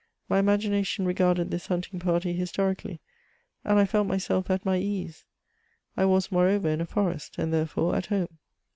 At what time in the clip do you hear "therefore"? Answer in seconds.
7.53-7.95